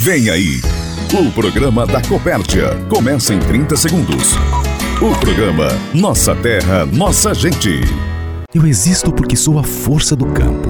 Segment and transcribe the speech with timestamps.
[0.00, 0.60] Vem aí,
[1.12, 2.68] o programa da Copérdia.
[2.88, 4.36] Começa em 30 segundos.
[5.02, 7.80] O programa Nossa Terra, Nossa Gente.
[8.54, 10.68] Eu existo porque sou a força do campo.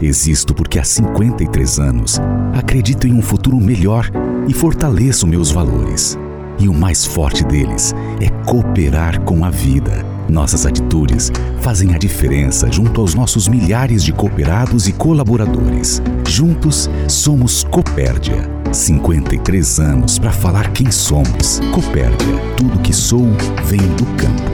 [0.00, 2.20] Existo porque há 53 anos
[2.54, 4.08] acredito em um futuro melhor
[4.46, 6.16] e fortaleço meus valores.
[6.56, 10.06] E o mais forte deles é cooperar com a vida.
[10.28, 16.00] Nossas atitudes fazem a diferença junto aos nossos milhares de cooperados e colaboradores.
[16.24, 18.59] Juntos somos Copérdia.
[18.72, 21.60] 53 anos para falar quem somos.
[21.72, 22.38] Copérdia.
[22.56, 23.26] Tudo que sou
[23.64, 24.50] vem do campo.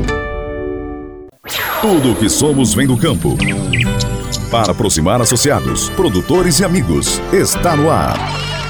[1.81, 3.37] Tudo o que somos vem do campo.
[4.51, 8.17] Para aproximar associados, produtores e amigos, está no ar.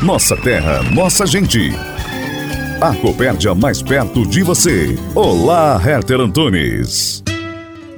[0.03, 1.73] Nossa terra, nossa gente.
[2.81, 4.99] A Copérdia mais perto de você.
[5.15, 7.23] Olá, Herter Antunes.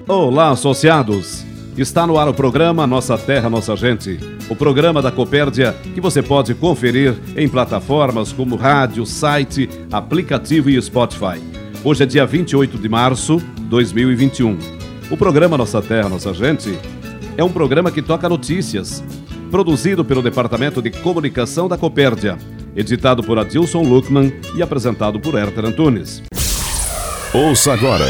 [0.07, 1.48] Olá, associados.
[1.79, 4.19] Está no ar o programa Nossa Terra, Nossa Gente.
[4.51, 10.83] O programa da Copérdia que você pode conferir em plataformas como rádio, site, aplicativo e
[10.83, 11.41] Spotify.
[11.85, 14.59] Hoje é dia 28 de março de 2021.
[15.09, 16.77] O programa Nossa Terra, Nossa Gente
[17.37, 19.05] é um programa que toca notícias,
[19.49, 22.37] produzido pelo Departamento de Comunicação da Copérdia
[22.75, 26.23] editado por Adilson Luckman e apresentado por Herter Antunes.
[27.33, 28.07] Ouça agora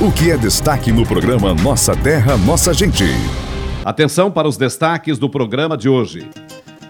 [0.00, 3.04] o que é destaque no programa Nossa Terra, Nossa Gente.
[3.84, 6.30] Atenção para os destaques do programa de hoje.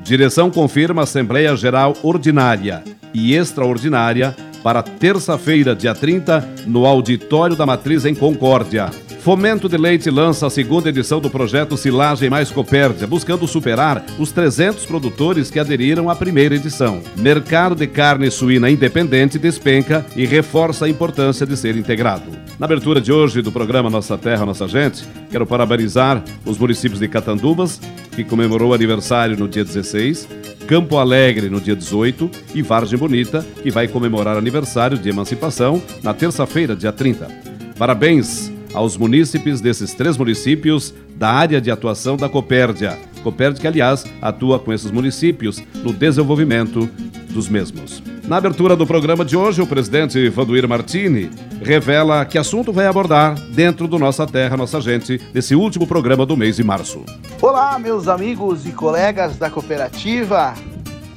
[0.03, 8.05] Direção confirma Assembleia Geral Ordinária e Extraordinária para terça-feira, dia 30, no Auditório da Matriz
[8.05, 8.91] em Concórdia.
[9.29, 14.33] Fomento de Leite lança a segunda edição do projeto Silagem Mais Copérdia, buscando superar os
[14.33, 17.03] 300 produtores que aderiram à primeira edição.
[17.15, 22.25] Mercado de carne suína independente despenca e reforça a importância de ser integrado.
[22.59, 27.07] Na abertura de hoje do programa Nossa Terra, Nossa Gente, quero parabenizar os municípios de
[27.07, 27.79] Catanduvas,
[28.13, 30.27] que comemorou o aniversário no dia 16,
[30.67, 36.15] Campo Alegre no dia 18 e Vargem Bonita, que vai comemorar aniversário de emancipação na
[36.15, 37.29] terça-feira, dia 30.
[37.79, 42.99] Parabéns aos munícipes desses três municípios da área de atuação da Copérdia.
[43.23, 46.89] Copérdia, que, aliás, atua com esses municípios no desenvolvimento
[47.31, 48.03] dos mesmos.
[48.29, 51.31] Na abertura do programa de hoje, o presidente Vanduir Martini
[51.63, 56.37] revela que assunto vai abordar dentro do Nossa Terra, Nossa Gente, nesse último programa do
[56.37, 57.03] mês de março.
[57.41, 60.55] Olá, meus amigos e colegas da cooperativa.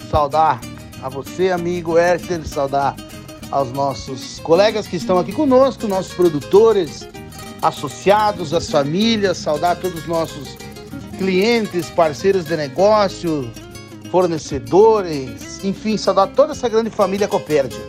[0.10, 0.62] Saudar
[1.04, 2.96] a você, amigo Herter, saudar
[3.52, 7.08] aos nossos colegas que estão aqui conosco, nossos produtores,
[7.62, 10.58] associados, as famílias, saudar todos os nossos
[11.18, 13.52] clientes, parceiros de negócio,
[14.10, 17.80] fornecedores, enfim, saudar toda essa grande família Copérdia.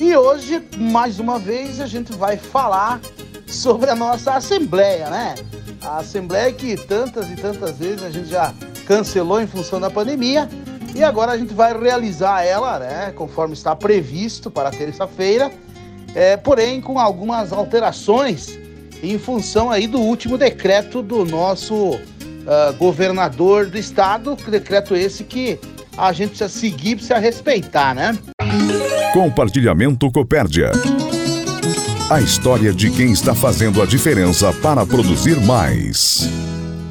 [0.00, 3.00] E hoje, mais uma vez, a gente vai falar
[3.46, 5.34] sobre a nossa assembleia, né?
[5.80, 8.52] A assembleia que tantas e tantas vezes a gente já
[8.86, 10.48] cancelou em função da pandemia
[10.94, 13.12] e agora a gente vai realizar ela, né?
[13.14, 15.50] Conforme está previsto para terça-feira,
[16.14, 18.58] é, porém com algumas alterações
[19.02, 25.58] em função aí do último decreto do nosso uh, governador do estado, decreto esse que
[25.96, 28.16] a gente precisa seguir, precisa respeitar, né?
[29.12, 30.70] Compartilhamento Copérdia.
[32.10, 36.28] A história de quem está fazendo a diferença para produzir mais.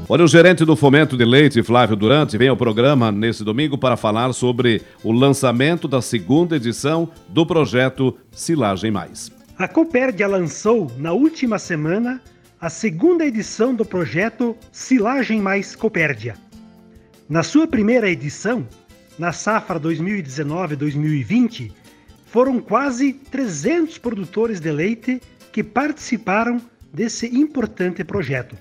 [0.10, 3.98] Olha, o gerente do Fomento de Leite, Flávio Durante, vem ao programa nesse domingo para
[3.98, 9.37] falar sobre o lançamento da segunda edição do projeto Silagem Mais.
[9.58, 12.22] A Copérdia lançou na última semana
[12.62, 16.36] a segunda edição do projeto Silagem Mais Copérdia.
[17.28, 18.68] Na sua primeira edição,
[19.18, 21.72] na safra 2019-2020,
[22.28, 25.20] foram quase 300 produtores de leite
[25.52, 26.62] que participaram
[26.94, 28.56] desse importante projeto.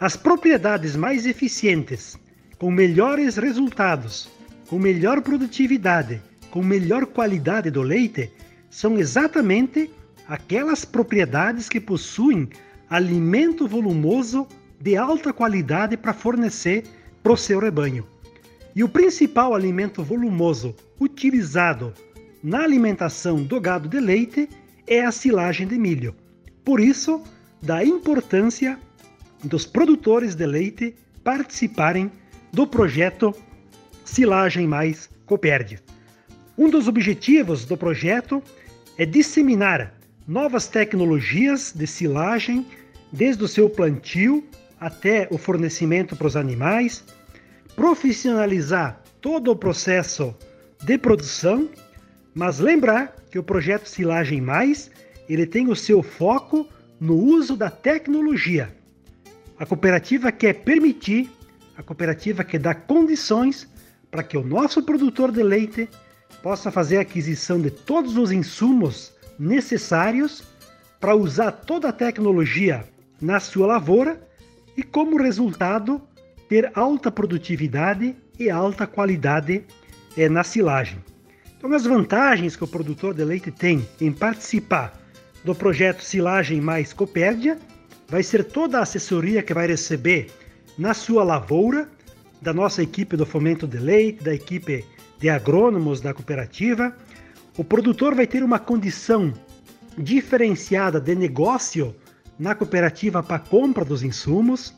[0.00, 2.18] As propriedades mais eficientes,
[2.58, 4.28] com melhores resultados,
[4.66, 6.20] com melhor produtividade,
[6.50, 8.32] com melhor qualidade do leite,
[8.68, 9.88] são exatamente
[10.28, 12.48] aquelas propriedades que possuem
[12.90, 14.46] alimento volumoso
[14.78, 16.84] de alta qualidade para fornecer
[17.22, 18.06] para o seu rebanho.
[18.76, 21.94] E o principal alimento volumoso utilizado
[22.42, 24.48] na alimentação do gado de leite
[24.86, 26.14] é a silagem de milho.
[26.64, 27.22] Por isso,
[27.60, 28.78] da importância
[29.42, 32.12] dos produtores de leite participarem
[32.52, 33.34] do projeto
[34.04, 35.82] Silagem Mais Copérdia.
[36.56, 38.42] Um dos objetivos do projeto
[38.96, 39.97] é disseminar
[40.28, 42.66] novas tecnologias de silagem,
[43.10, 44.46] desde o seu plantio
[44.78, 47.02] até o fornecimento para os animais,
[47.74, 50.36] profissionalizar todo o processo
[50.84, 51.70] de produção,
[52.34, 54.90] mas lembrar que o projeto Silagem Mais,
[55.30, 56.68] ele tem o seu foco
[57.00, 58.76] no uso da tecnologia.
[59.58, 61.30] A cooperativa quer permitir,
[61.74, 63.66] a cooperativa quer dar condições
[64.10, 65.88] para que o nosso produtor de leite
[66.42, 70.42] possa fazer a aquisição de todos os insumos necessários
[70.98, 72.84] para usar toda a tecnologia
[73.20, 74.20] na sua lavoura
[74.76, 76.00] e, como resultado,
[76.48, 79.64] ter alta produtividade e alta qualidade
[80.16, 80.98] é, na silagem.
[81.56, 84.98] Então, as vantagens que o produtor de leite tem em participar
[85.44, 87.58] do projeto Silagem Mais Copérdia
[88.08, 90.30] vai ser toda a assessoria que vai receber
[90.78, 91.88] na sua lavoura,
[92.40, 94.84] da nossa equipe do Fomento de Leite, da equipe
[95.18, 96.96] de agrônomos da cooperativa.
[97.58, 99.32] O produtor vai ter uma condição
[99.98, 101.92] diferenciada de negócio
[102.38, 104.72] na cooperativa para compra dos insumos.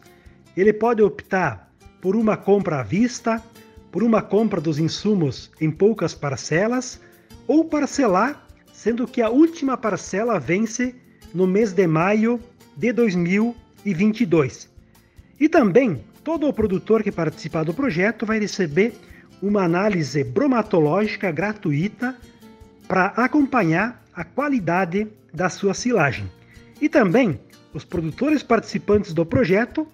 [0.56, 3.44] Ele pode optar por uma compra à vista,
[3.92, 6.98] por uma compra dos insumos em poucas parcelas
[7.46, 10.94] ou parcelar, sendo que a última parcela vence
[11.34, 12.40] no mês de maio
[12.74, 14.70] de 2022.
[15.38, 18.94] E também todo o produtor que participar do projeto vai receber
[19.42, 22.16] uma análise bromatológica gratuita
[22.90, 26.28] para acompanhar a qualidade da sua silagem.
[26.80, 27.38] E também
[27.72, 29.86] os produtores participantes do projeto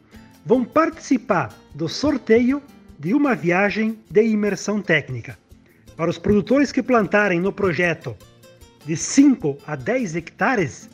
[0.47, 2.63] vão participar do sorteio
[2.99, 5.39] de uma viagem de imersão técnica.
[5.95, 8.17] Para os produtores que plantarem no projeto
[8.87, 10.89] de 5 a 10 hectares,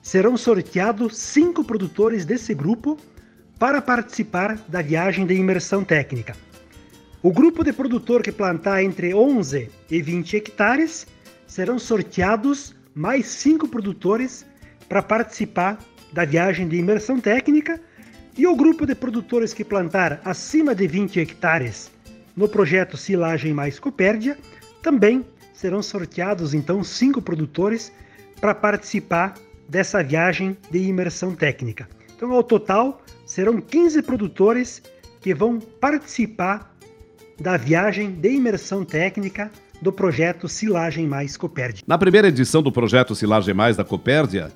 [0.00, 2.96] serão sorteados cinco produtores desse grupo
[3.58, 6.36] para participar da viagem de imersão técnica.
[7.20, 11.04] O grupo de produtor que plantar entre 11 e 20 hectares
[11.46, 14.46] serão sorteados mais cinco produtores
[14.88, 15.78] para participar
[16.12, 17.80] da viagem de imersão técnica
[18.36, 21.90] e o grupo de produtores que plantar acima de 20 hectares
[22.36, 24.36] no projeto Silagem Mais Copérdia
[24.82, 27.92] também serão sorteados então cinco produtores
[28.40, 29.34] para participar
[29.68, 31.88] dessa viagem de imersão técnica.
[32.14, 34.82] Então, ao total, serão 15 produtores
[35.20, 36.76] que vão participar
[37.40, 39.50] da viagem de imersão técnica
[39.80, 41.82] do projeto Silagem Mais Copérdia.
[41.86, 44.52] Na primeira edição do projeto Silagem Mais da Copérdia,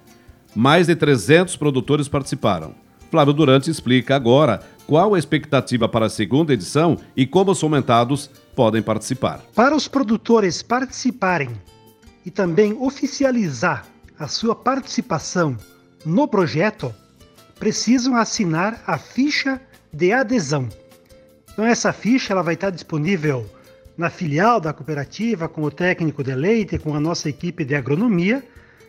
[0.55, 2.75] mais de 300 produtores participaram.
[3.11, 8.31] Flávio Durante explica agora qual a expectativa para a segunda edição e como os fomentados
[8.55, 9.41] podem participar.
[9.55, 11.51] Para os produtores participarem
[12.25, 13.85] e também oficializar
[14.19, 15.57] a sua participação
[16.05, 16.95] no projeto,
[17.59, 19.61] precisam assinar a ficha
[19.93, 20.69] de adesão.
[21.53, 23.45] Então essa ficha ela vai estar disponível
[24.01, 28.43] na filial da cooperativa com o técnico de leite, com a nossa equipe de agronomia,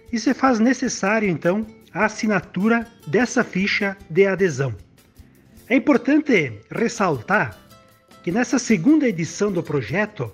[0.10, 4.74] e se faz necessário então a assinatura dessa ficha de adesão.
[5.68, 7.58] É importante ressaltar
[8.24, 10.32] que nessa segunda edição do projeto,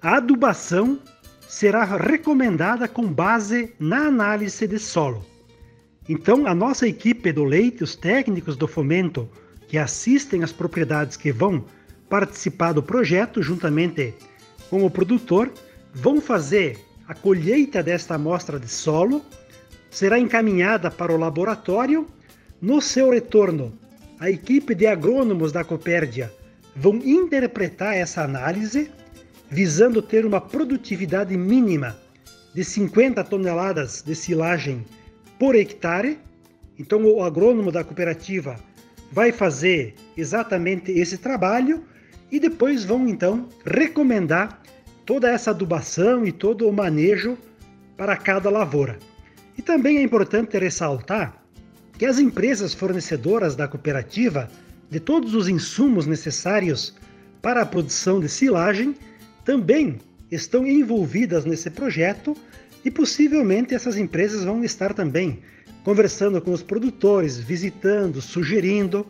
[0.00, 1.00] a adubação
[1.48, 5.26] será recomendada com base na análise de solo.
[6.08, 9.28] Então, a nossa equipe do leite, os técnicos do fomento
[9.66, 11.64] que assistem às propriedades que vão
[12.08, 14.14] participar do projeto, juntamente
[14.70, 15.52] com o produtor,
[15.92, 19.24] vão fazer a colheita desta amostra de solo,
[19.90, 22.06] será encaminhada para o laboratório.
[22.60, 23.78] No seu retorno,
[24.18, 26.32] a equipe de agrônomos da Copérdia
[26.74, 28.90] vão interpretar essa análise
[29.50, 31.96] visando ter uma produtividade mínima
[32.54, 34.84] de 50 toneladas de silagem
[35.38, 36.18] por hectare.
[36.78, 38.58] Então, o agrônomo da cooperativa
[39.12, 41.84] vai fazer exatamente esse trabalho
[42.34, 44.60] e depois vão então recomendar
[45.06, 47.38] toda essa adubação e todo o manejo
[47.96, 48.98] para cada lavoura.
[49.56, 51.40] E também é importante ressaltar
[51.96, 54.50] que as empresas fornecedoras da cooperativa
[54.90, 56.92] de todos os insumos necessários
[57.40, 58.96] para a produção de silagem
[59.44, 62.36] também estão envolvidas nesse projeto
[62.84, 65.38] e possivelmente essas empresas vão estar também
[65.84, 69.06] conversando com os produtores, visitando, sugerindo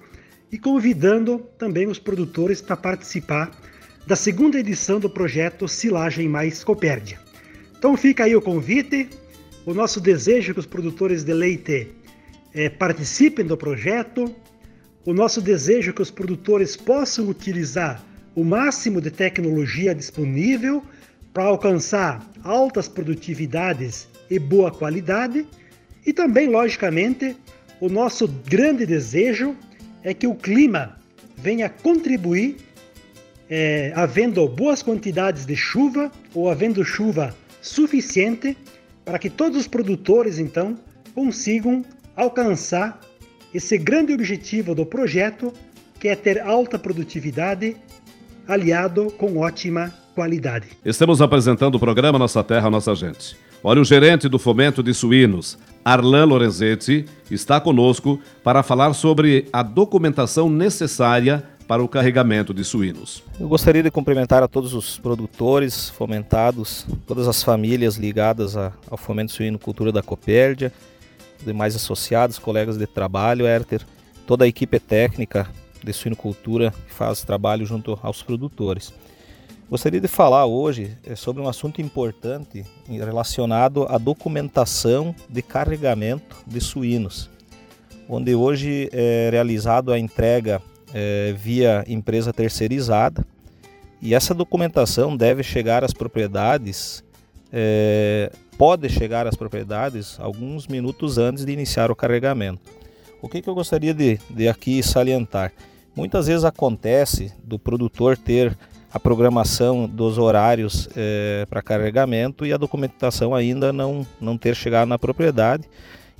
[0.55, 3.51] e convidando também os produtores para participar
[4.07, 7.19] da segunda edição do projeto Silagem Mais Copérdia.
[7.77, 9.09] Então fica aí o convite,
[9.67, 11.89] o nosso desejo que os produtores de leite
[12.55, 14.33] é, participem do projeto,
[15.05, 18.01] o nosso desejo que os produtores possam utilizar
[18.33, 20.85] o máximo de tecnologia disponível
[21.33, 25.49] para alcançar altas produtividades e boa qualidade,
[26.07, 27.37] e também, logicamente,
[27.81, 29.57] o nosso grande desejo
[30.05, 30.99] é que o clima
[31.37, 32.59] venha contribuir,
[33.49, 38.57] é, havendo boas quantidades de chuva ou havendo chuva suficiente
[39.05, 40.79] para que todos os produtores então
[41.15, 41.85] consigam
[42.15, 43.01] alcançar
[43.53, 45.53] esse grande objetivo do projeto,
[45.99, 47.77] que é ter alta produtividade
[48.47, 50.69] aliado com ótima qualidade.
[50.85, 53.37] Estamos apresentando o programa Nossa Terra, Nossa Gente.
[53.63, 59.63] Olha, o gerente do Fomento de Suínos, Arlan Lorenzetti, está conosco para falar sobre a
[59.63, 63.23] documentação necessária para o carregamento de suínos.
[63.41, 69.33] Eu gostaria de cumprimentar a todos os produtores, fomentados, todas as famílias ligadas ao fomento
[69.33, 70.71] suíno cultura da Copérdia,
[71.45, 73.81] demais associados, colegas de trabalho, Herter,
[74.27, 75.49] toda a equipe técnica
[75.83, 78.93] de suinocultura que faz trabalho junto aos produtores.
[79.69, 86.61] Gostaria de falar hoje é, sobre um assunto importante relacionado à documentação de carregamento de
[86.61, 87.31] suínos,
[88.07, 90.61] onde hoje é realizado a entrega
[90.93, 93.27] é, via empresa terceirizada
[94.03, 97.03] e essa documentação deve chegar às propriedades,
[97.51, 102.71] é, pode chegar às propriedades alguns minutos antes de iniciar o carregamento.
[103.23, 105.55] O que, que eu gostaria de, de aqui salientar?
[105.97, 108.55] Muitas vezes acontece do produtor ter
[108.95, 114.87] a programação dos horários é, para carregamento e a documentação ainda não, não ter chegado
[114.87, 115.69] na propriedade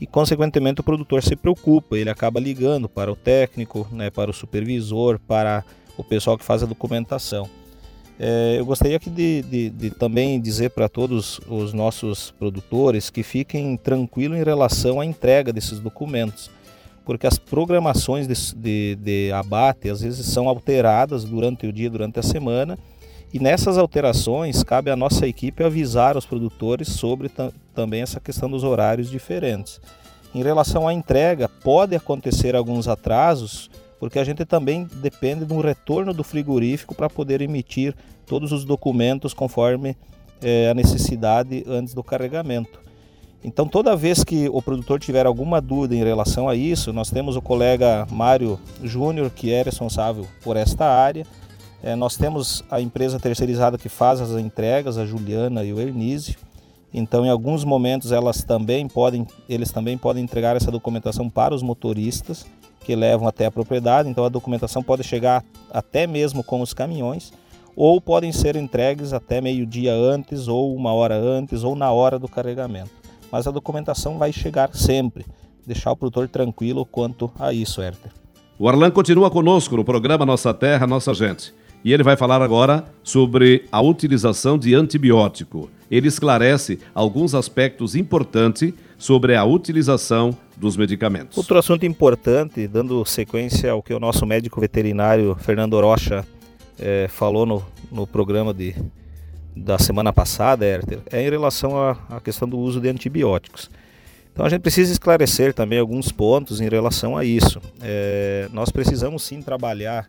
[0.01, 4.35] e consequentemente o produtor se preocupa, ele acaba ligando para o técnico, né, para o
[4.35, 5.65] supervisor, para
[5.97, 7.49] o pessoal que faz a documentação.
[8.19, 13.23] É, eu gostaria aqui de, de, de também dizer para todos os nossos produtores que
[13.23, 16.51] fiquem tranquilos em relação à entrega desses documentos,
[17.05, 22.19] porque as programações de, de, de abate às vezes são alteradas durante o dia, durante
[22.19, 22.79] a semana,
[23.33, 27.31] e nessas alterações cabe à nossa equipe avisar os produtores sobre
[27.75, 29.81] também essa questão dos horários diferentes.
[30.35, 35.61] Em relação à entrega, pode acontecer alguns atrasos, porque a gente também depende de um
[35.61, 37.95] retorno do frigorífico para poder emitir
[38.27, 39.97] todos os documentos conforme
[40.41, 42.84] é, a necessidade antes do carregamento.
[43.45, 47.37] Então, toda vez que o produtor tiver alguma dúvida em relação a isso, nós temos
[47.37, 51.27] o colega Mário Júnior, que é responsável por esta área
[51.85, 56.39] é, nós temos a empresa terceirizada que faz as entregas, a Juliana e o Ernísio.
[56.95, 61.63] Então, em alguns momentos, elas também podem, eles também podem entregar essa documentação para os
[61.63, 62.47] motoristas
[62.81, 64.09] que levam até a propriedade.
[64.09, 67.35] Então, a documentação pode chegar até mesmo com os caminhões,
[67.77, 72.29] ou podem ser entregues até meio-dia antes, ou uma hora antes, ou na hora do
[72.29, 73.04] carregamento.
[73.35, 75.27] Mas a documentação vai chegar sempre.
[75.67, 78.13] Deixar o produtor tranquilo quanto a isso, Herter.
[78.57, 81.53] O Arlan continua conosco no programa Nossa Terra, Nossa Gente.
[81.85, 85.69] E ele vai falar agora sobre a utilização de antibiótico.
[85.91, 91.37] Ele esclarece alguns aspectos importantes sobre a utilização dos medicamentos.
[91.37, 96.25] Outro assunto importante, dando sequência ao que o nosso médico veterinário Fernando Rocha
[96.79, 98.77] é, falou no, no programa de,
[99.57, 103.71] da semana passada, Herter, é em relação à questão do uso de antibióticos.
[104.33, 107.61] Então a gente precisa esclarecer também alguns pontos em relação a isso.
[107.81, 110.09] É, nós precisamos sim trabalhar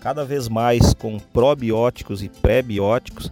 [0.00, 3.30] cada vez mais com probióticos e pré-bióticos,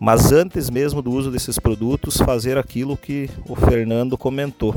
[0.00, 4.74] mas antes mesmo do uso desses produtos, fazer aquilo que o Fernando comentou: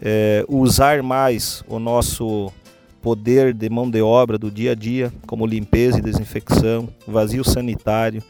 [0.00, 2.52] é, usar mais o nosso
[3.00, 8.22] poder de mão de obra do dia a dia, como limpeza e desinfecção, vazio sanitário,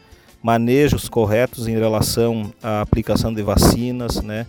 [0.45, 4.45] manejos corretos em relação à aplicação de vacinas, né?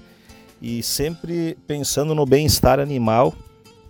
[0.61, 3.33] E sempre pensando no bem-estar animal,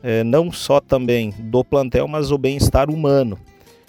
[0.05, 3.37] é, não só também do plantel, mas o bem-estar humano.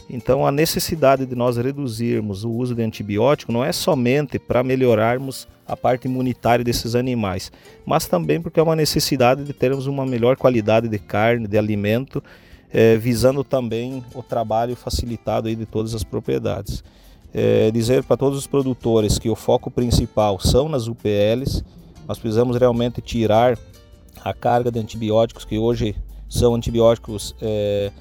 [0.10, 5.48] Então, a necessidade de nós reduzirmos o uso de antibiótico não é somente para melhorarmos
[5.68, 7.52] a parte imunitária desses animais,
[7.86, 12.24] mas também porque é uma necessidade de termos uma melhor qualidade de carne, de alimento,
[12.74, 16.84] é, visando também o trabalho facilitado aí de todas as propriedades.
[17.34, 21.64] É, dizer para todos os produtores que o foco principal são nas UPLs,
[22.08, 23.58] nós precisamos realmente tirar
[24.24, 25.96] a carga de antibióticos que hoje
[26.30, 27.92] são antibióticos é,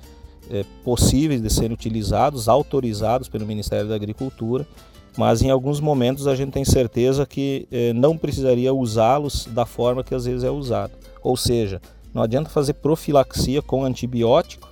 [0.50, 4.66] é, possíveis de serem utilizados, autorizados pelo Ministério da Agricultura,
[5.16, 10.04] mas em alguns momentos a gente tem certeza que é, não precisaria usá-los da forma
[10.04, 10.92] que às vezes é usado.
[11.22, 11.80] Ou seja,
[12.12, 14.68] não adianta fazer profilaxia com antibiótico,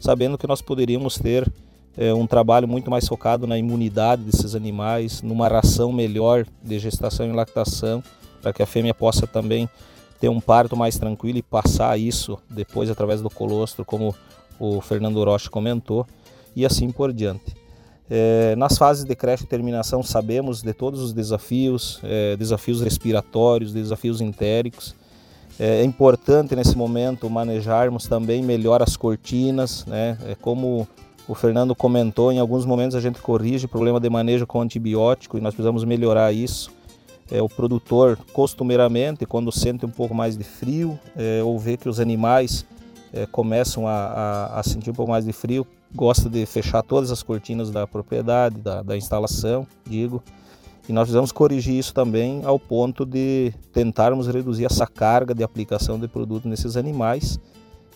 [0.00, 1.50] sabendo que nós poderíamos ter
[1.98, 7.26] é, um trabalho muito mais focado na imunidade desses animais, numa ração melhor de gestação
[7.26, 8.02] e lactação,
[8.40, 9.68] para que a fêmea possa também
[10.20, 14.14] ter um parto mais tranquilo e passar isso depois através do colostro, como
[14.60, 16.06] o Fernando Rocha comentou,
[16.54, 17.56] e assim por diante.
[18.08, 23.72] É, nas fases de creche e terminação sabemos de todos os desafios, é, desafios respiratórios,
[23.72, 24.94] desafios entéricos.
[25.58, 30.16] É, é, importante nesse momento manejarmos também melhor as cortinas, né?
[30.26, 30.86] É, como
[31.28, 35.40] o Fernando comentou, em alguns momentos a gente corrige problema de manejo com antibiótico e
[35.42, 36.70] nós precisamos melhorar isso.
[37.30, 41.86] É, o produtor, costumeiramente, quando sente um pouco mais de frio é, ou vê que
[41.86, 42.64] os animais
[43.12, 47.10] é, começam a, a, a, sentir um pouco mais de frio, gosta de fechar todas
[47.10, 50.22] as cortinas da propriedade, da, da instalação, digo.
[50.88, 55.98] E nós precisamos corrigir isso também ao ponto de tentarmos reduzir essa carga de aplicação
[56.00, 57.38] de produto nesses animais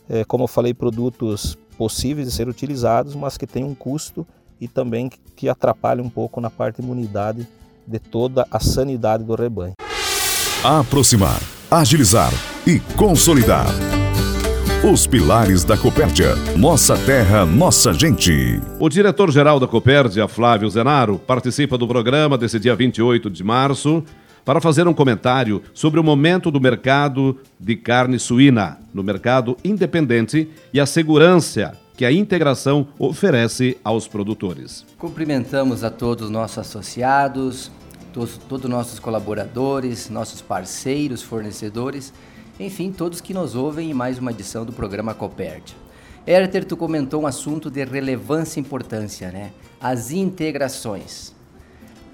[0.08, 4.26] é, como eu falei, produtos possíveis de ser utilizados, mas que têm um custo
[4.60, 7.48] e também que atrapalham um pouco na parte imunidade
[7.86, 9.74] de toda a sanidade do rebanho.
[10.62, 11.40] Aproximar,
[11.70, 12.32] agilizar
[12.66, 13.66] e consolidar.
[14.84, 16.34] Os pilares da Copérdia.
[16.56, 18.60] Nossa terra, nossa gente.
[18.80, 24.04] O diretor-geral da Copérdia, Flávio Zenaro, participa do programa desse dia 28 de março
[24.44, 30.48] para fazer um comentário sobre o momento do mercado de carne suína, no mercado independente
[30.72, 34.84] e a segurança que a integração oferece aos produtores.
[34.98, 37.70] Cumprimentamos a todos os nossos associados,
[38.12, 42.12] todos, todos nossos colaboradores, nossos parceiros, fornecedores
[42.60, 45.74] enfim, todos que nos ouvem em mais uma edição do programa Copert.
[46.26, 49.52] Herter, tu comentou um assunto de relevância e importância, né?
[49.80, 51.34] As integrações.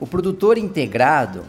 [0.01, 1.45] O produtor integrado,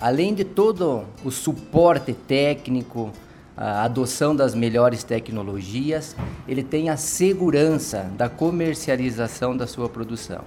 [0.00, 3.12] além de todo o suporte técnico,
[3.56, 6.16] a adoção das melhores tecnologias,
[6.48, 10.40] ele tem a segurança da comercialização da sua produção.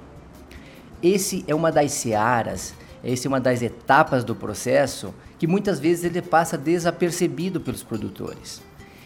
[1.01, 6.05] Esse é uma das searas, essa é uma das etapas do processo que muitas vezes
[6.05, 8.61] ele passa desapercebido pelos produtores.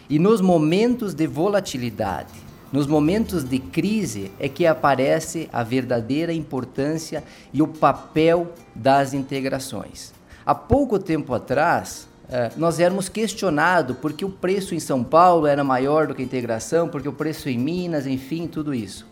[0.09, 2.33] E nos momentos de volatilidade,
[2.71, 10.13] nos momentos de crise, é que aparece a verdadeira importância e o papel das integrações.
[10.45, 15.63] Há pouco tempo atrás, eh, nós éramos questionados porque o preço em São Paulo era
[15.63, 19.05] maior do que a integração, porque o preço em Minas, enfim, tudo isso.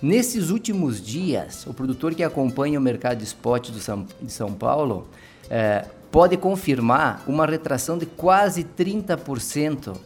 [0.00, 5.08] Nesses últimos dias, o produtor que acompanha o mercado de spot de São Paulo
[5.48, 9.96] é, pode confirmar uma retração de quase 30%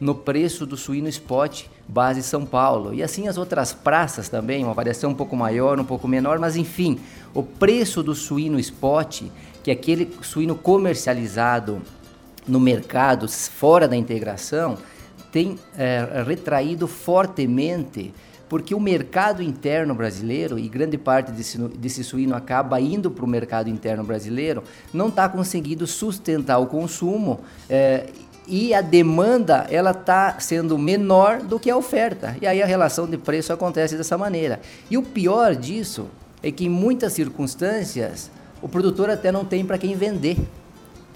[0.00, 2.94] no preço do suíno spot base São Paulo.
[2.94, 6.56] E assim as outras praças também, uma variação um pouco maior, um pouco menor, mas
[6.56, 6.98] enfim,
[7.34, 9.22] o preço do suíno spot,
[9.62, 11.82] que é aquele suíno comercializado
[12.46, 14.78] no mercado fora da integração,
[15.32, 18.12] tem é, retraído fortemente
[18.48, 23.28] porque o mercado interno brasileiro, e grande parte desse, desse suíno acaba indo para o
[23.28, 27.38] mercado interno brasileiro, não está conseguindo sustentar o consumo.
[27.68, 28.06] É,
[28.50, 32.36] e a demanda ela está sendo menor do que a oferta.
[32.42, 34.60] E aí a relação de preço acontece dessa maneira.
[34.90, 36.08] E o pior disso
[36.42, 38.28] é que em muitas circunstâncias
[38.60, 40.36] o produtor até não tem para quem vender.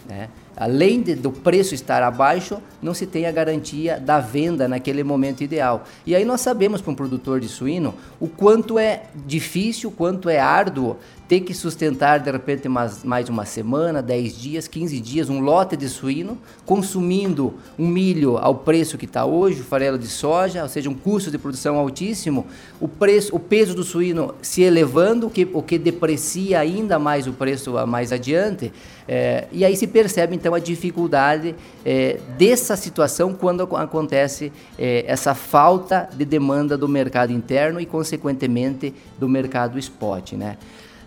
[0.08, 0.28] Né?
[0.56, 5.42] além de, do preço estar abaixo, não se tem a garantia da venda naquele momento
[5.42, 5.84] ideal.
[6.06, 10.28] E aí nós sabemos para um produtor de suíno o quanto é difícil, o quanto
[10.28, 10.96] é árduo
[11.28, 15.76] ter que sustentar de repente mais, mais uma semana, 10 dias, 15 dias, um lote
[15.76, 20.68] de suíno, consumindo um milho ao preço que está hoje, o farelo de soja, ou
[20.68, 22.46] seja, um custo de produção altíssimo,
[22.78, 27.26] o, preço, o peso do suíno se elevando, o que, o que deprecia ainda mais
[27.26, 28.70] o preço mais adiante.
[29.06, 35.34] É, e aí se percebe então a dificuldade é, dessa situação quando acontece é, essa
[35.34, 40.32] falta de demanda do mercado interno e, consequentemente, do mercado spot.
[40.32, 40.56] Né?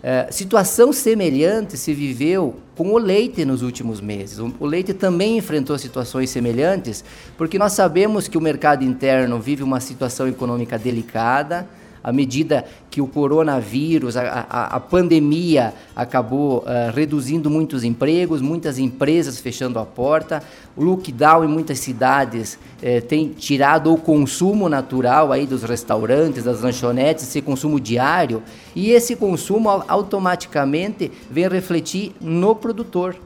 [0.02, 4.38] É, situação semelhante se viveu com o leite nos últimos meses.
[4.38, 7.04] O, o, leite também enfrentou situações semelhantes,
[7.36, 11.68] porque nós sabemos que o mercado interno vive uma situação econômica delicada,
[12.02, 18.78] à medida que o coronavírus, a, a, a pandemia acabou uh, reduzindo muitos empregos, muitas
[18.78, 20.42] empresas fechando a porta,
[20.76, 26.60] o lockdown em muitas cidades eh, tem tirado o consumo natural aí dos restaurantes, das
[26.60, 28.42] lanchonetes, esse consumo diário,
[28.76, 33.16] e esse consumo automaticamente vem refletir no produtor.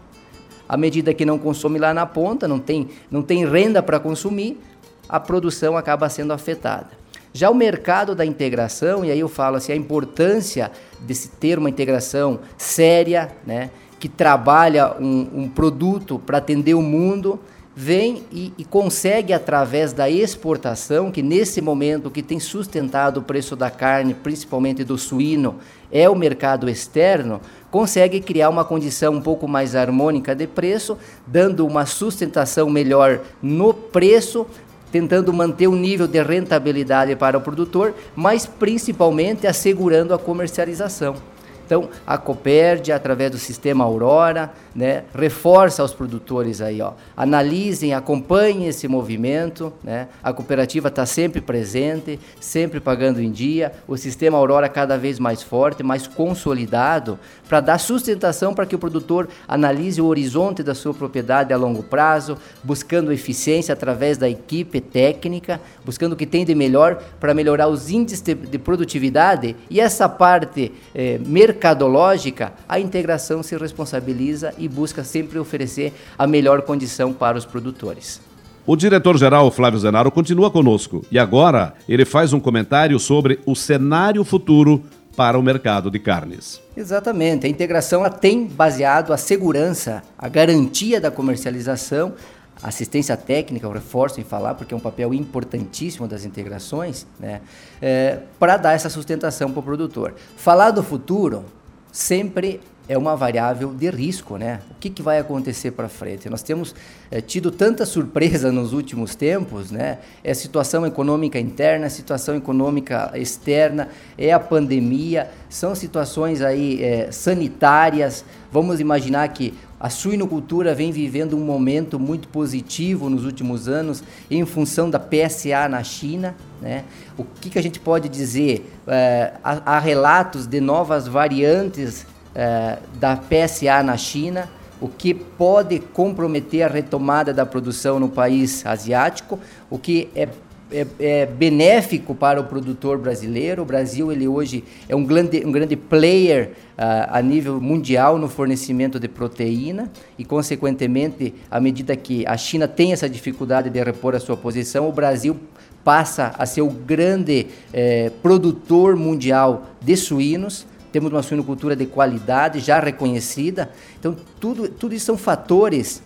[0.66, 4.58] À medida que não consome lá na ponta, não tem, não tem renda para consumir,
[5.06, 7.01] a produção acaba sendo afetada.
[7.32, 11.58] Já o mercado da integração, e aí eu falo assim, a importância de se ter
[11.58, 17.40] uma integração séria, né, que trabalha um, um produto para atender o mundo,
[17.74, 23.56] vem e, e, consegue através da exportação, que nesse momento que tem sustentado o preço
[23.56, 25.56] da carne, principalmente do suíno,
[25.90, 27.40] é o mercado externo,
[27.70, 33.72] consegue criar uma condição um pouco mais harmônica de preço, dando uma sustentação melhor no
[33.72, 34.46] preço,
[34.92, 41.31] tentando manter o nível de rentabilidade para o produtor, mas principalmente assegurando a comercialização.
[41.72, 48.66] Então, a Copérdia, através do sistema Aurora, né, reforça aos produtores aí, ó, analisem, acompanhem
[48.66, 54.68] esse movimento, né, a cooperativa está sempre presente, sempre pagando em dia, o sistema Aurora
[54.68, 60.06] cada vez mais forte, mais consolidado, para dar sustentação para que o produtor analise o
[60.06, 66.16] horizonte da sua propriedade a longo prazo, buscando eficiência através da equipe técnica, buscando o
[66.16, 69.56] que tem de melhor para melhorar os índices de, de produtividade.
[69.70, 71.18] E essa parte eh,
[71.62, 78.20] mercadológica, a integração se responsabiliza e busca sempre oferecer a melhor condição para os produtores.
[78.66, 84.25] O diretor-geral Flávio Zenaro continua conosco e agora ele faz um comentário sobre o cenário
[84.25, 84.83] futuro
[85.16, 86.61] para o mercado de carnes.
[86.77, 87.46] Exatamente.
[87.46, 92.14] A integração tem baseado a segurança, a garantia da comercialização,
[92.62, 97.40] assistência técnica, eu reforço em falar, porque é um papel importantíssimo das integrações, né,
[97.81, 100.14] é, para dar essa sustentação para o produtor.
[100.37, 101.44] Falar do futuro
[101.90, 104.61] sempre é uma variável de risco, né?
[104.70, 106.29] O que, que vai acontecer para frente?
[106.29, 106.75] Nós temos
[107.11, 109.98] é, tido tanta surpresa nos últimos tempos, né?
[110.25, 116.83] É a situação econômica interna, a situação econômica externa, é a pandemia, são situações aí
[116.83, 118.25] é, sanitárias.
[118.51, 124.46] Vamos imaginar que a suinocultura vem vivendo um momento muito positivo nos últimos anos em
[124.46, 126.36] função da PSA na China.
[126.60, 126.84] Né?
[127.18, 128.72] O que, que a gente pode dizer?
[128.86, 134.48] É, há, há relatos de novas variantes é, da PSA na China,
[134.80, 139.36] o que pode comprometer a retomada da produção no país asiático,
[139.68, 140.28] o que é,
[140.72, 143.62] é, é, benéfico para o produtor brasileiro.
[143.62, 148.28] O Brasil ele hoje é um grande, um grande player uh, a nível mundial no
[148.28, 154.14] fornecimento de proteína e, consequentemente, à medida que a China tem essa dificuldade de repor
[154.14, 155.37] a sua posição, o Brasil
[155.85, 162.61] passa a ser o grande eh, produtor mundial de suínos temos uma suinocultura de qualidade
[162.61, 163.70] já reconhecida.
[163.98, 166.02] Então, tudo, tudo isso são fatores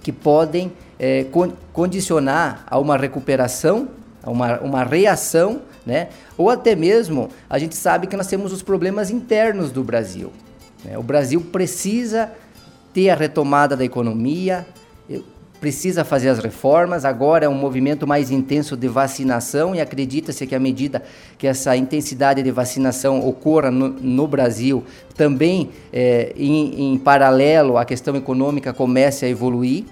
[0.00, 1.26] que podem é,
[1.72, 3.88] condicionar a uma recuperação,
[4.22, 6.10] a uma, uma reação, né?
[6.38, 10.32] ou até mesmo a gente sabe que nós temos os problemas internos do Brasil.
[10.84, 10.96] Né?
[10.96, 12.30] O Brasil precisa
[12.94, 14.64] ter a retomada da economia,
[15.60, 17.04] precisa fazer as reformas.
[17.04, 21.02] Agora é um movimento mais intenso de vacinação e acredita-se que à medida
[21.36, 24.84] que essa intensidade de vacinação ocorra no, no Brasil,
[25.16, 29.84] também é, em, em paralelo a questão econômica comece a evoluir.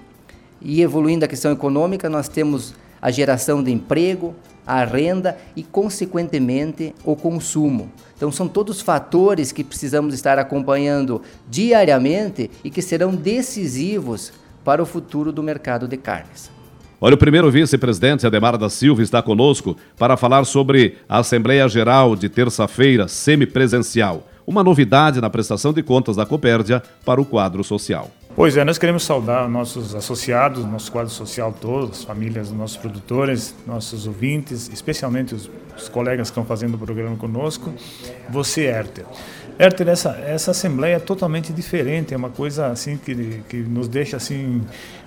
[0.61, 4.35] E evoluindo a questão econômica, nós temos a geração de emprego,
[4.67, 7.91] a renda e, consequentemente, o consumo.
[8.17, 14.87] Então, são todos fatores que precisamos estar acompanhando diariamente e que serão decisivos para o
[14.87, 16.51] futuro do mercado de carnes.
[17.01, 22.15] Olha, o primeiro vice-presidente Ademar da Silva está conosco para falar sobre a Assembleia Geral
[22.15, 28.11] de terça-feira semipresencial, uma novidade na prestação de contas da Copérdia para o quadro social.
[28.41, 32.79] Pois é, nós queremos saudar nossos associados, nosso quadro social todo, as famílias dos nossos
[32.79, 37.71] produtores, nossos ouvintes, especialmente os, os colegas que estão fazendo o programa conosco.
[38.31, 39.05] Você, Herter.
[39.59, 44.17] Herter, essa, essa assembleia é totalmente diferente, é uma coisa assim que, que nos deixa
[44.17, 44.63] assim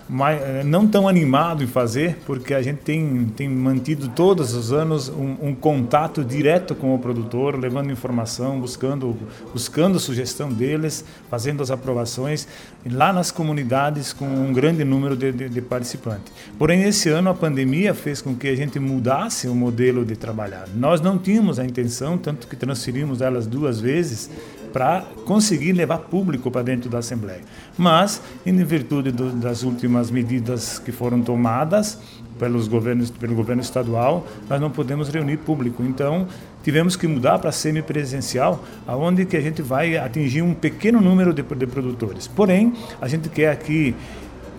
[0.08, 4.72] mais, eh, não tão animado em fazer, porque a gente tem, tem mantido todos os
[4.74, 9.18] anos um, um, contato direto com o produtor, levando informação, buscando,
[9.52, 12.48] buscando sugestão deles, fazendo as aprovações
[12.90, 16.34] lá nas comunidades com um grande número de, de, de participantes.
[16.58, 20.68] Porém, esse ano a pandemia fez com que a gente mudasse o modelo de trabalhar.
[20.76, 24.30] Nós não tínhamos a intenção, tanto que transferimos elas duas vezes,
[24.74, 27.42] para conseguir levar público para dentro da Assembleia.
[27.78, 32.00] Mas, em virtude do, das últimas medidas que foram tomadas
[32.40, 35.84] pelos governos, pelo governo estadual, nós não podemos reunir público.
[35.84, 36.28] Então,
[36.64, 41.44] tivemos que mudar para semipresencial, aonde que a gente vai atingir um pequeno número de,
[41.44, 42.28] de produtores.
[42.28, 43.96] Porém, a gente quer aqui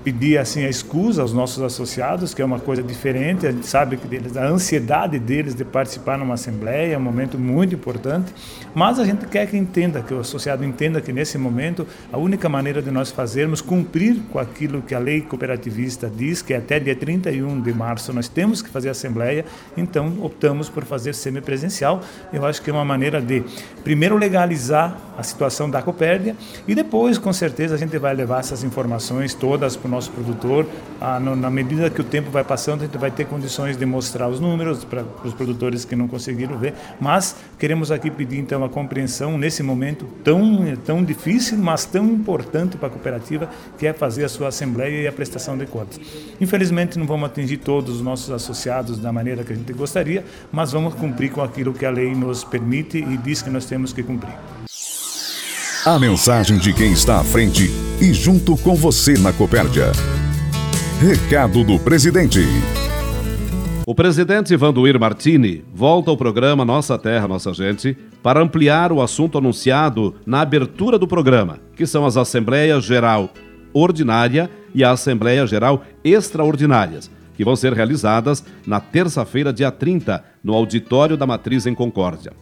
[0.04, 3.46] pedir assim a excusa aos nossos associados, que é uma coisa diferente.
[3.46, 7.38] A gente sabe que deles, a ansiedade deles de participar numa assembleia é um momento
[7.38, 8.32] muito importante,
[8.74, 12.50] mas a gente quer que entenda, que o associado entenda que nesse momento a única
[12.50, 16.78] maneira de nós fazermos cumprir com aquilo que a lei cooperativista diz, que é até
[16.78, 22.02] dia 31 de março nós temos que fazer assembleia, então optamos por fazer semipresencial.
[22.30, 23.42] Eu acho que é uma maneira de
[23.82, 26.36] primeiro legalizar a situação da Copérdia
[26.68, 30.66] e depois, com certeza, a gente vai levar essas informações todas para nosso produtor.
[31.00, 33.86] Ah, no, na medida que o tempo vai passando, a gente vai ter condições de
[33.86, 36.74] mostrar os números para os produtores que não conseguiram ver.
[37.00, 42.76] Mas queremos aqui pedir então a compreensão nesse momento tão, tão difícil, mas tão importante
[42.76, 46.00] para a cooperativa, que é fazer a sua assembleia e a prestação de contas.
[46.40, 50.72] Infelizmente, não vamos atingir todos os nossos associados da maneira que a gente gostaria, mas
[50.72, 54.02] vamos cumprir com aquilo que a lei nos permite e diz que nós temos que
[54.02, 54.34] cumprir.
[55.86, 57.70] A mensagem de quem está à frente
[58.00, 59.92] e junto com você na Copérdia.
[60.98, 62.40] Recado do presidente.
[63.86, 69.36] O presidente Vanduir Martini volta ao programa Nossa Terra, Nossa Gente para ampliar o assunto
[69.36, 73.28] anunciado na abertura do programa, que são as Assembleias Geral
[73.74, 80.54] Ordinária e a Assembleia Geral Extraordinárias, que vão ser realizadas na terça-feira, dia 30, no
[80.54, 82.32] auditório da Matriz em Concórdia.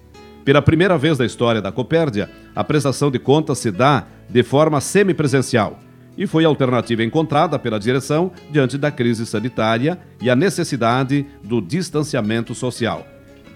[0.45, 4.81] Pela primeira vez na história da Copérdia, a prestação de contas se dá de forma
[4.81, 5.79] semipresencial,
[6.17, 11.61] e foi a alternativa encontrada pela direção diante da crise sanitária e a necessidade do
[11.61, 13.07] distanciamento social.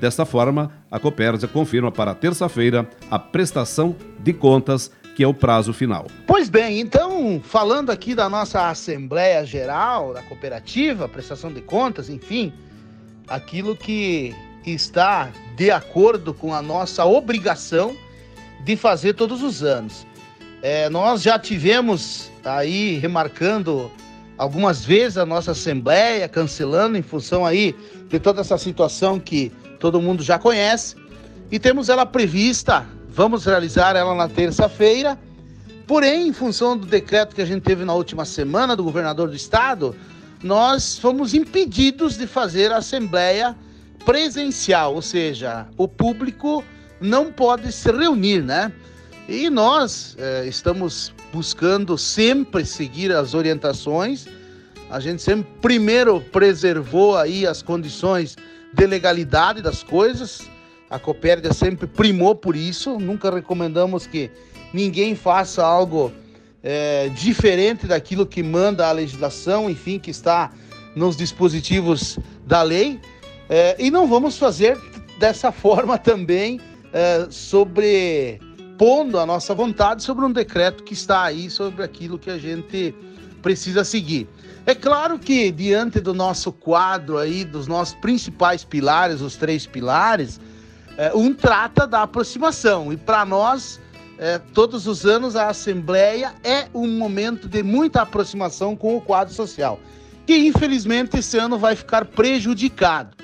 [0.01, 5.73] Desta forma, a Copérdia confirma para terça-feira a prestação de contas, que é o prazo
[5.73, 6.07] final.
[6.27, 12.53] Pois bem, então, falando aqui da nossa Assembleia Geral da Cooperativa, prestação de contas, enfim,
[13.27, 14.35] aquilo que
[14.67, 17.97] está de acordo com a nossa obrigação
[18.65, 20.07] de fazer todos os anos.
[20.63, 23.91] É, nós já tivemos aí remarcando
[24.37, 27.75] algumas vezes a nossa Assembleia, cancelando em função aí
[28.09, 30.97] de toda essa situação que todo mundo já conhece.
[31.51, 35.19] E temos ela prevista, vamos realizar ela na terça-feira.
[35.87, 39.37] Porém, em função do decreto que a gente teve na última semana do governador do
[39.37, 39.95] estado,
[40.43, 43.57] nós fomos impedidos de fazer a assembleia
[44.07, 46.65] presencial, ou seja, o público
[47.01, 48.73] não pode se reunir, né?
[49.29, 54.29] E nós é, estamos buscando sempre seguir as orientações.
[54.89, 58.37] A gente sempre primeiro preservou aí as condições
[58.73, 60.49] de legalidade das coisas.
[60.89, 63.01] A Copérdia sempre primou por isso.
[63.01, 64.31] Nunca recomendamos que
[64.73, 66.13] ninguém faça algo
[66.63, 70.53] é, diferente daquilo que manda a legislação, enfim, que está
[70.95, 73.01] nos dispositivos da lei.
[73.49, 74.79] É, e não vamos fazer
[75.19, 76.61] dessa forma também
[76.93, 78.41] é, sobre
[78.77, 82.95] pondo a nossa vontade sobre um decreto que está aí sobre aquilo que a gente
[83.41, 84.29] precisa seguir.
[84.67, 90.41] É claro que diante do nosso quadro aí, dos nossos principais pilares, os três pilares,
[90.99, 92.93] é, um trata da aproximação.
[92.93, 93.81] E para nós,
[94.19, 99.33] é, todos os anos, a Assembleia é um momento de muita aproximação com o quadro
[99.33, 99.79] social,
[100.27, 103.16] que infelizmente esse ano vai ficar prejudicado.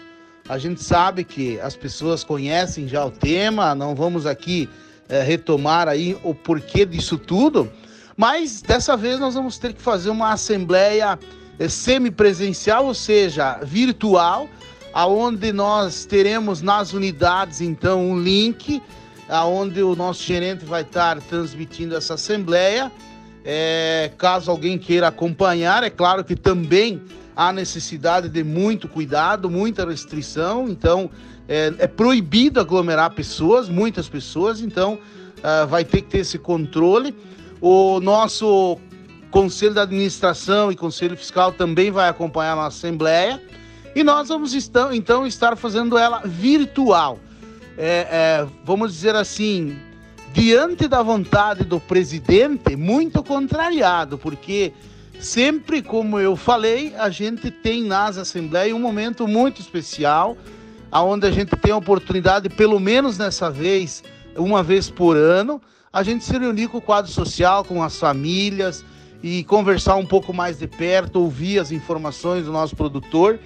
[0.49, 4.69] A gente sabe que as pessoas conhecem já o tema, não vamos aqui
[5.09, 7.71] é, retomar aí o porquê disso tudo,
[8.17, 11.19] mas dessa vez nós vamos ter que fazer uma assembleia
[11.59, 14.49] eh, semipresencial, ou seja, virtual,
[14.93, 18.83] aonde nós teremos nas unidades então um link
[19.29, 22.93] aonde o nosso gerente vai estar transmitindo essa assembleia.
[23.45, 27.03] É, caso alguém queira acompanhar, é claro que também
[27.37, 31.11] há necessidade de muito cuidado, muita restrição, então
[31.49, 34.99] é, é proibido aglomerar pessoas, muitas pessoas, então
[35.39, 37.15] uh, vai ter que ter esse controle.
[37.61, 38.79] O nosso
[39.31, 43.43] Conselho da Administração e Conselho Fiscal também vai acompanhar a nossa Assembleia.
[43.95, 44.55] E nós vamos
[44.93, 47.19] então estar fazendo ela virtual.
[47.77, 49.79] É, é, vamos dizer assim,
[50.33, 54.73] diante da vontade do presidente, muito contrariado, porque
[55.25, 60.37] sempre, como eu falei, a gente tem nas Assembleias um momento muito especial,
[60.91, 64.03] aonde a gente tem a oportunidade, pelo menos nessa vez,
[64.37, 65.61] uma vez por ano,
[65.93, 68.85] a gente se reunir com o quadro social, com as famílias
[69.23, 73.39] e conversar um pouco mais de perto, ouvir as informações do nosso produtor.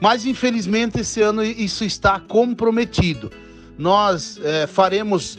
[0.00, 3.30] Mas infelizmente esse ano isso está comprometido.
[3.78, 5.38] Nós é, faremos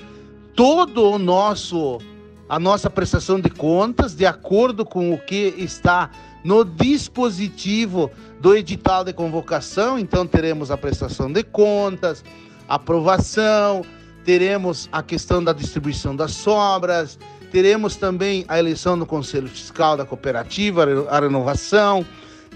[0.55, 1.99] todo o nosso
[2.47, 6.09] a nossa prestação de contas de acordo com o que está
[6.43, 9.97] no dispositivo do edital de convocação.
[9.97, 12.23] Então teremos a prestação de contas,
[12.67, 13.83] aprovação,
[14.23, 17.17] teremos a questão da distribuição das sobras,
[17.51, 22.05] teremos também a eleição do Conselho Fiscal da Cooperativa, a renovação,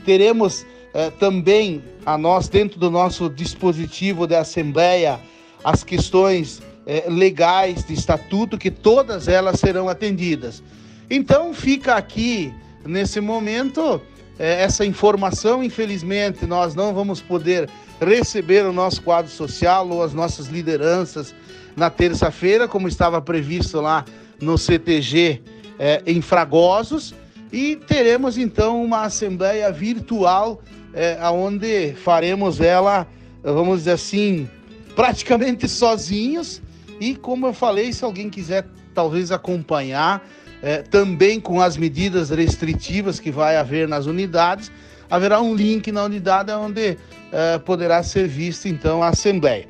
[0.06, 5.20] teremos eh, também a nós, dentro do nosso dispositivo de Assembleia,
[5.64, 10.64] as questões eh, legais de estatuto, que todas elas serão atendidas.
[11.08, 12.52] Então fica aqui,
[12.84, 14.02] nesse momento,
[14.40, 15.64] eh, essa informação.
[15.64, 17.70] Infelizmente, nós não vamos poder
[18.02, 21.36] receber o nosso quadro social ou as nossas lideranças
[21.76, 24.04] na terça-feira, como estava previsto lá
[24.42, 25.44] no CTG
[25.78, 27.14] é, em Fragosos,
[27.54, 30.60] e teremos então uma assembleia virtual,
[30.92, 33.06] é, onde faremos ela,
[33.44, 34.50] vamos dizer assim,
[34.96, 36.64] praticamente sozinhos.
[37.00, 40.28] E como eu falei, se alguém quiser talvez acompanhar,
[40.62, 44.72] é, também com as medidas restritivas que vai haver nas unidades,
[45.10, 46.98] haverá um link na unidade onde
[47.32, 49.68] é, poderá ser vista então a assembleia.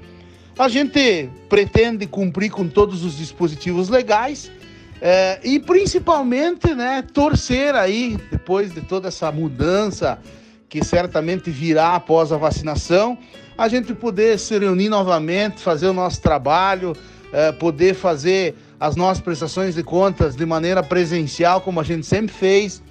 [0.58, 4.52] A gente pretende cumprir com todos os dispositivos legais
[5.02, 10.20] é, e principalmente, né, torcer aí, depois de toda essa mudança
[10.68, 13.18] que certamente virá após a vacinação,
[13.58, 16.94] a gente poder se reunir novamente, fazer o nosso trabalho,
[17.32, 22.34] é, poder fazer as nossas prestações de contas de maneira presencial, como a gente sempre
[22.34, 22.82] fez.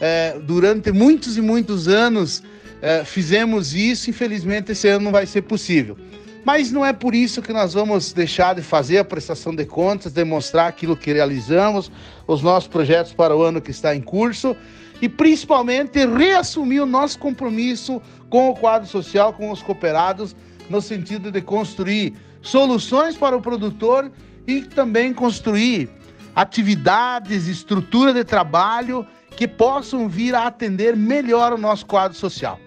[0.00, 2.42] É, durante muitos e muitos anos
[2.82, 5.96] é, fizemos isso, infelizmente esse ano não vai ser possível.
[6.44, 10.12] Mas não é por isso que nós vamos deixar de fazer a prestação de contas,
[10.12, 11.90] demonstrar aquilo que realizamos,
[12.26, 14.56] os nossos projetos para o ano que está em curso
[15.02, 20.36] e principalmente reassumir o nosso compromisso com o quadro social, com os cooperados,
[20.70, 22.14] no sentido de construir
[22.46, 24.10] soluções para o produtor
[24.46, 25.90] e também construir
[26.34, 32.58] atividades, estrutura de trabalho que possam vir a atender melhor o nosso quadro social.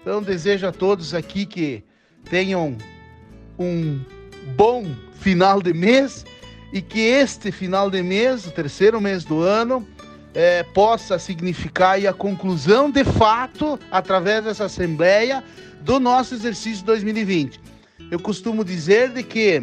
[0.00, 1.84] Então, desejo a todos aqui que
[2.30, 2.76] tenham
[3.58, 4.00] um
[4.56, 4.86] bom
[5.20, 6.24] final de mês
[6.72, 9.86] e que este final de mês, o terceiro mês do ano,
[10.34, 15.44] é, possa significar a conclusão de fato, através dessa Assembleia,
[15.80, 17.67] do nosso exercício 2020.
[18.10, 19.62] Eu costumo dizer de que,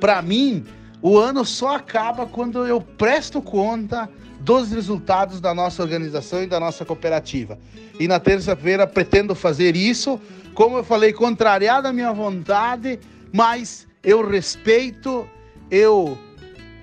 [0.00, 0.64] para mim,
[1.02, 4.08] o ano só acaba quando eu presto conta
[4.40, 7.58] dos resultados da nossa organização e da nossa cooperativa.
[8.00, 10.18] E na terça-feira pretendo fazer isso,
[10.54, 12.98] como eu falei, contrariado a minha vontade,
[13.32, 15.28] mas eu respeito,
[15.70, 16.18] eu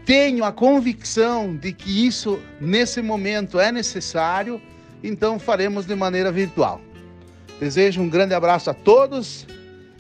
[0.05, 4.61] tenho a convicção de que isso nesse momento é necessário,
[5.03, 6.79] então faremos de maneira virtual.
[7.59, 9.47] Desejo um grande abraço a todos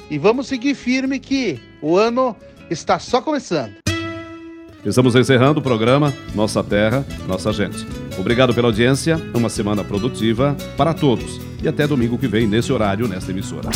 [0.09, 2.35] e vamos seguir firme que o ano
[2.69, 3.73] está só começando.
[4.85, 7.85] Estamos encerrando o programa Nossa Terra, Nossa Gente.
[8.17, 13.07] Obrigado pela audiência, uma semana produtiva para todos e até domingo que vem nesse horário
[13.07, 13.69] nesta emissora.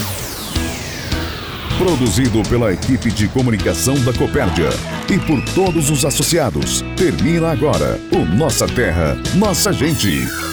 [1.78, 4.70] Produzido pela equipe de comunicação da Copérdia
[5.12, 6.82] e por todos os associados.
[6.96, 10.53] Termina agora o Nossa Terra, Nossa Gente.